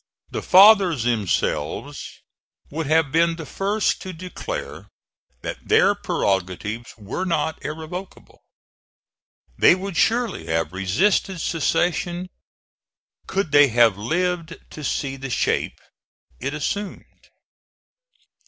[0.31, 2.23] The fathers themselves
[2.71, 4.87] would have been the first to declare
[5.43, 8.41] that their prerogatives were not irrevocable.
[9.59, 12.31] They would surely have resisted secession
[13.27, 15.79] could they have lived to see the shape
[16.39, 17.27] it assumed.